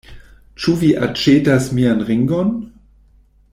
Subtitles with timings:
[0.63, 2.53] Ĉu vi aĉetas mian ringon?